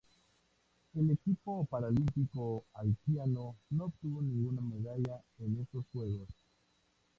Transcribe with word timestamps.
El 0.95 1.11
equipo 1.11 1.63
paralímpico 1.65 2.65
haitiano 2.73 3.55
no 3.69 3.83
obtuvo 3.85 4.23
ninguna 4.23 4.59
medalla 4.59 5.21
en 5.37 5.59
estos 5.61 5.85
Juegos. 5.93 6.27